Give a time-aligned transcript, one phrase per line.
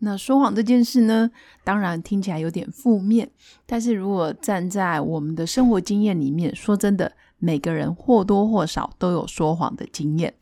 [0.00, 1.30] 那说谎这件事呢，
[1.62, 3.30] 当然听起来有点负面，
[3.66, 10.34] 但是如果站在我们的生活经验里面，说真的，每个人或多或少都有说谎的经验。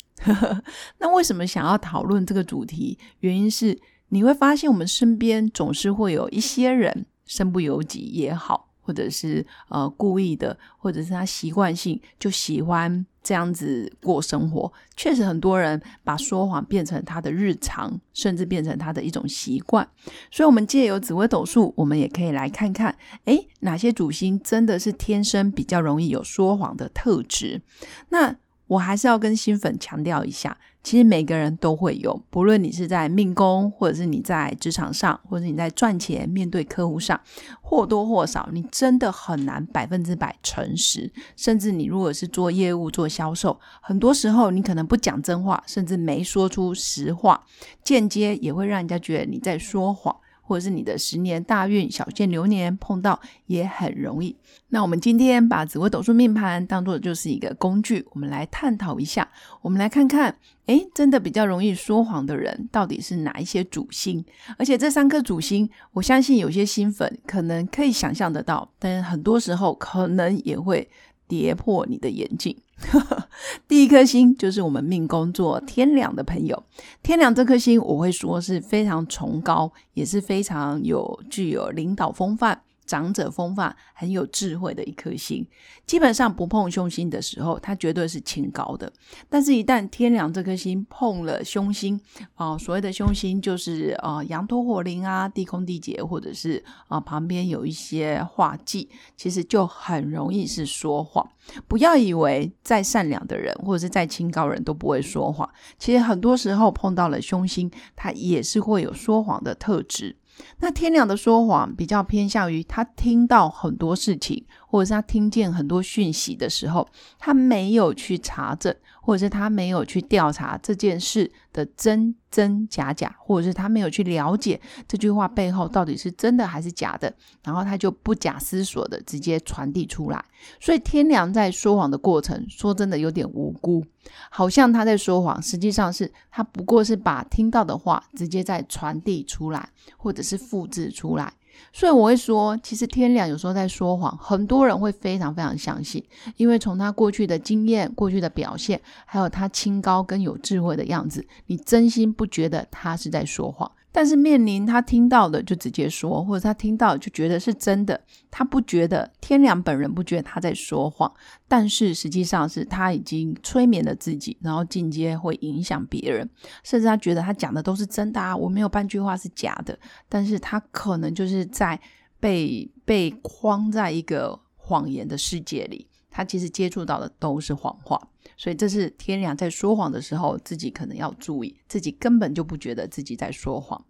[0.99, 2.99] 那为什么想要讨论这个主题？
[3.21, 8.68] 原因是你会发现，我们身边总是会有一些人，身不由己也好。
[8.89, 14.73] 或者是呃故意的，或者是他习惯性就喜欢这样子过生活。
[14.97, 19.87] 确实，很多人把说谎变成他的日常，甚至变成他的一种习惯。
[20.31, 22.97] 所以，我们借由紫微斗数，我们也可以来看看，
[23.27, 27.61] 诶，哪些主星真的是天生比较容易有说谎的特质？
[28.09, 28.35] 那
[28.69, 30.57] 我还是要跟新粉强调一下。
[30.89, 37.21] 其实每个人都会有，不论你是在命宫，或者是你在职场上，或者你在赚钱、面对客户上，
[37.61, 41.13] 或多或少，你真的很难百分之百诚实。
[41.37, 47.45] 甚至你如果是做业务、做销售，很多时候你可能不讲真话，甚至没说出实话，
[47.85, 50.17] 间接也会让人家觉得你在说谎。
[50.49, 54.35] 或者是你的十年大运、小限流年碰到也很容易。
[54.71, 59.29] 那我们今天把紫微斗数命盘当做就是一个工具，我们来探讨一下。
[59.61, 64.25] 我们来看看，哎，真的比较容易说谎的人到底是哪一些主星？
[64.57, 70.89] 而且这三颗主星，我相信有些新粉可能可以想象得到，但很多时候可能也会
[71.27, 72.57] 跌破你的眼镜。
[73.67, 76.63] 第一颗星就是我们命宫做天梁的朋友，
[77.03, 82.63] 天梁这颗星我会说是非常崇高，也是非常有具有领导风范。
[82.89, 85.47] 长者风范很有智慧的一颗星，
[85.87, 88.91] 基本上不碰凶星的时候，它绝对是清高的。
[89.29, 92.01] 但是，一旦天梁这颗星碰了凶星，
[92.35, 101.29] 啊，所谓的凶星就是啊，羊驼火灵啊，地空地劫，或者是啊，旁边有一些化忌，其实就很容易是说谎。
[101.67, 105.49] 不要以为再善良的人，或者是再清高人都不会说谎，
[105.79, 110.17] 其实很多时候碰到了凶星，他也是会有说谎的特质。
[110.61, 116.87] 那天亮的说谎比较偏向于他听到很多事情，或者是他听见很多讯息的时候，
[117.19, 127.13] 他没有去查证，或者是他没有去调查这件事的真真假假，或者是他没有去了解这句话背后到底是真的还是假的，
[127.43, 130.23] 然后他就不假思索的直接传递出来。
[130.61, 133.83] 所以天良在说谎的过程，说真的有点无辜，
[134.31, 141.33] 好像他在说谎，实际上是他不过是把听到的话直接在传递出来，或者是复制出来。
[141.73, 146.03] 所以我会说，其实天亮有时候在说谎，很多人会非常非常相信，
[146.37, 153.71] 因为从他过去的经验、过去的表现，还有他清高跟有智慧的样子，你真心不觉得他是在说谎。
[153.99, 158.01] 但是面临他听到的就直接说，或者他听到就觉得是真的，
[158.31, 161.13] 他不觉得天良本人不觉得他在说谎，
[161.49, 166.31] 但是实际上是他已经催眠了自己，然后进阶会影响别人，
[166.63, 169.77] 甚至他觉得他讲的都是真的啊，我没有半句话是假的，
[170.09, 171.81] 但是他可能就是在
[172.21, 175.88] 被被框在一个谎言的世界里，
[176.19, 177.97] 他其实接触到的都是谎话。
[178.37, 183.85] 所以这是天良在说谎的时候，自己可能要注意，自己根本就不觉得自己在说谎。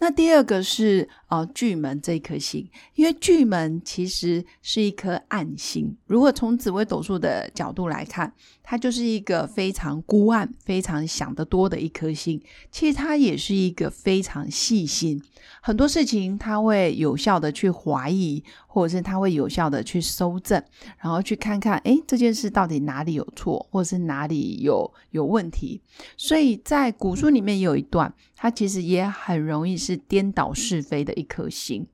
[0.00, 5.96] 那第二个是呃巨门这一颗星，因为巨门其实是一颗暗星。
[6.06, 8.32] 如果从紫微斗数的角度来看，
[8.64, 12.42] 它就是一个非常孤暗、非常想得多的一颗星。
[12.72, 15.22] 其实它也是一个非常细心，
[15.62, 18.42] 很多事情它会有效的去怀疑，
[18.72, 20.62] 或者是他会有效的去搜证，
[20.98, 25.80] 然后去看看，诶，这件事到底哪里有错，或者是哪里有有问题。
[26.16, 28.14] 所以在古书里面有一段。
[28.42, 31.86] 它其实也很容易是颠倒是非的一颗心，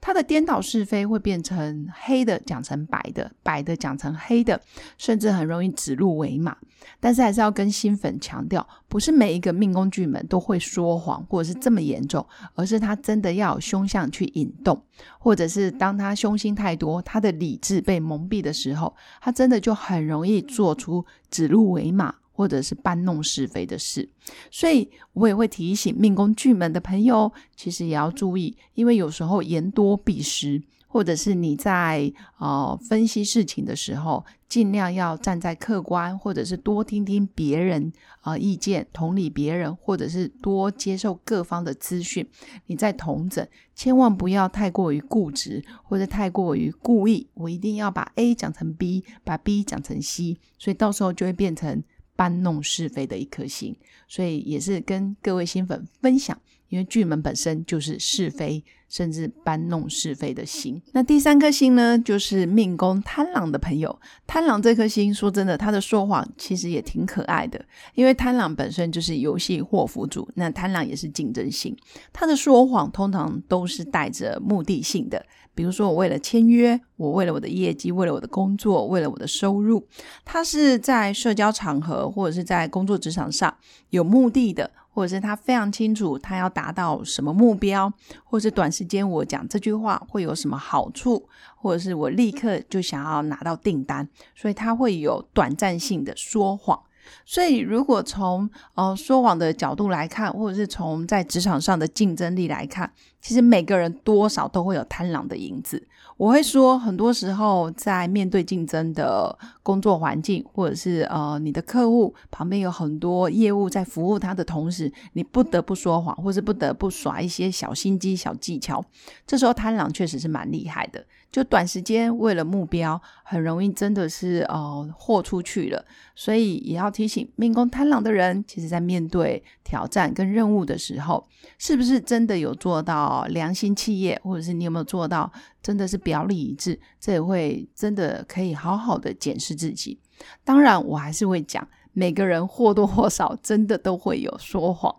[0.00, 4.60] 它的颠倒是非会变成黑的讲成白的，白的讲成黑的，
[4.96, 6.56] 甚至很容易指鹿为马。
[6.98, 14.82] 但是还是要跟新粉强调，不是每一个命宫巨门都会说谎，或者是这么严重，而是他真的要有凶相去引动，
[15.18, 22.14] 或者是当他凶心太多，他的理智被蒙蔽的时候，他真的就很容易做出指鹿为马。
[22.40, 24.08] 或者是搬弄是非的事，
[24.50, 37.92] 所以我也会提醒命宫巨门的朋友，其实也要注意，因为有时候言多必失，或者是你在呃分析事情的时候，尽量要站在客观，或者是多听听别人
[38.22, 42.26] 啊意见，同理别人，或者是多接受各方的资讯。
[42.68, 47.28] 你在同诊，千万不要太过于固执，或者太过于故意。
[47.34, 51.82] 我一定要把 A 讲成 B，把 B 讲成 C，所以到时候就会变成
[52.20, 53.74] 搬弄是非的一颗心。
[54.06, 56.38] 所以也是跟各位新粉分享。
[56.68, 60.80] 因为巨门本身就是是非，甚至搬弄是非的心。
[60.92, 63.98] 那第三颗星呢，就是命宫贪狼的朋友。
[64.24, 67.60] 贪狼这颗星，说真的，他的说谎其实也挺可爱的。
[67.94, 71.76] 因为贪狼本身就是游戏祸福主，那贪狼也是竞争性。
[72.12, 75.26] 他的说谎通常都是带着目的性的，
[75.60, 79.86] 比如说我为了签约，我为了我的业绩，为了我的工作，为了我的收入。
[80.24, 83.54] 他是在社交场合或者是在工作职场上
[83.90, 84.70] 有目的的。
[84.92, 87.90] 或者是他非常清楚他要达到什么目标，
[88.24, 96.80] 或者是短时间我讲这句话会有什么好处，或者是我立刻就想要拿到订单，所以他会有短暂性的说谎。
[97.24, 105.86] 所以，如果从呃说谎的角度来看，或者是从在职场上的竞争力来看，其实每个人多少都会有贪狼的影子。
[106.16, 118.84] 我会说，很多时候在面对竞争的工作环境，或者是呃你的客户旁边有很多业务在服务他的同时，你不得不说谎，或是不得不耍一些小心机、小技巧。
[119.26, 121.02] 这时候贪狼确实是蛮厉害的。
[121.32, 125.82] 就短时间为了目标，很容易真的是呃豁出去了。
[126.16, 131.24] 所以也要提醒命宫贪狼的人，其实在面对挑战跟任务的时候，
[131.56, 132.94] 是不是真的有做到
[133.30, 135.30] 良心企业，或者是你有没有做到？
[135.62, 139.98] 真的是表里一致，这也会真的可以好好的检视自己。
[140.44, 144.94] 当然，我还是会讲，每个人或多或少真的都会有说谎，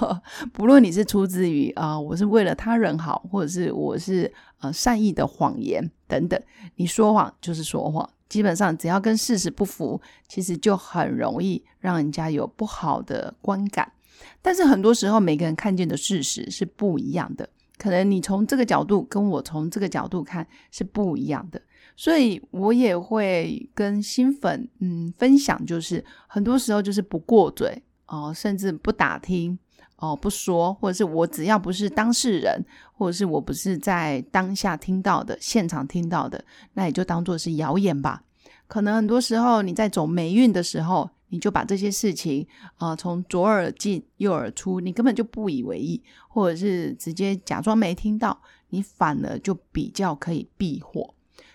[0.52, 6.40] 不论你是出自于啊，我是为了他人好，或者是我是呃善意的谎言等等，
[6.76, 8.08] 你说谎就是说谎。
[8.28, 13.92] 基本上只要跟事实不符，其实就很容易让人家有不好的观感。
[14.40, 17.48] 但是很多时候，每个人看见的事实是不一样的。
[17.78, 21.60] 可能你从这个角度跟我从这个角度看是不一样的，
[21.96, 29.58] 所以我也会跟新粉嗯分享，就是很多时候就是不过嘴哦，甚至不打听
[29.96, 36.44] 哦，不说，或者是我只要不是当事人，或者是我不是在当下听到的、现场听到的，
[36.74, 38.22] 那也就当做是谣言吧。
[38.68, 41.10] 可能很多时候你在走霉运的时候。
[41.32, 42.46] 你就把这些事情
[42.76, 48.38] 啊，从左耳进右耳出，你根本就不以为意，或者是直接假装没听到，
[48.68, 51.14] 你反而就比较可以避祸。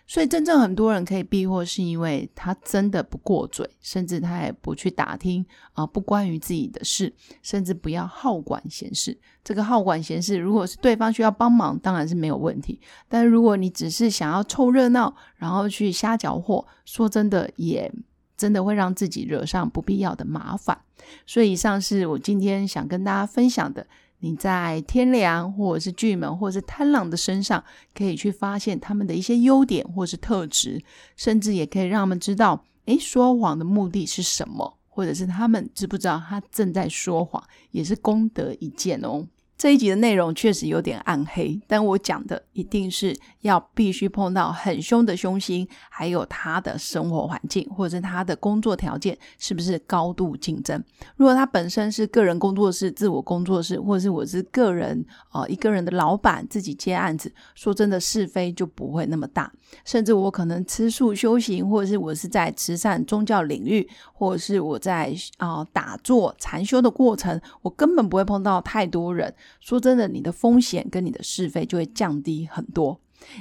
[0.09, 7.13] 所以，真正很多人可以避祸，是因为他真的不过嘴，甚至他也不去打听啊，不关于自己的事，
[7.43, 9.15] 甚至不要好管闲事。
[9.43, 12.79] 这个好管闲事，如果是对方需要帮忙，当然是没有问题。
[13.07, 17.93] 但如果你只是想要凑热闹，然后去瞎搅和，说真的也。
[18.37, 20.79] 真的会让自己惹上不必要的麻烦，
[21.25, 23.87] 所以以上是我今天想跟大家分享的。
[24.19, 27.63] 你在天良或者是巨门或者是贪狼的身上，
[27.93, 30.83] 可以去发现他们的一些优点或是特质，
[31.15, 39.27] 甚至也可以让他们知道，诶，说谎的目的是什么，或者是他们知不知道他正在说谎，也是功德一件哦。
[39.57, 50.79] 这一集的内容确实有点暗黑，但我讲的一定是要必须碰到很凶的凶星，还有他的生活环境或者是他的工作条件是不是高度竞争。
[51.15, 55.03] 如果他本身是个人工作室、自我工作室，或者是我是个人
[55.33, 59.51] 呃一个人的老板，自己接案子，说真的是非就不会那么大。
[59.83, 69.33] 甚至我可能吃素修行，或者是我是在慈善宗教领域，或者是我在啊打坐禅修的过程，我根本不会碰到太多人。
[69.59, 72.99] 说真的，你的风险跟你的是非就会降低很多。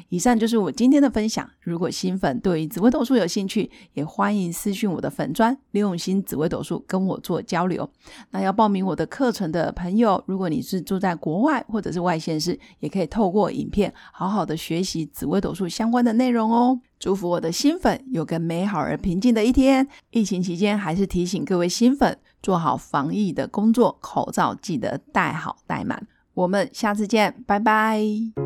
[0.08, 1.48] 以上就是我今天的分享。
[1.60, 7.88] 如果新粉对于紫微斗数有兴趣，也欢迎私讯我的粉砖刘永新紫微斗数跟我做交流。
[8.30, 16.80] 那要报名我的课程的朋友，如果你是住在国外或者是外县市，也可以透过影片好好的学习紫微斗数相关的内容哦。
[16.98, 19.86] 祝福我的新粉有个美好而平静的一天。
[20.10, 26.06] 疫情期间，还是提醒各位新粉做好防疫的工作，口罩记得戴好戴满。
[26.32, 28.45] 我们下次见，拜拜。